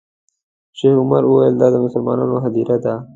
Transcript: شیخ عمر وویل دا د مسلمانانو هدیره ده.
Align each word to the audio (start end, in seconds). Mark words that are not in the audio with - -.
شیخ 0.77 0.95
عمر 1.03 1.23
وویل 1.25 1.55
دا 1.61 1.67
د 1.73 1.75
مسلمانانو 1.85 2.35
هدیره 2.45 2.77
ده. 2.83 2.93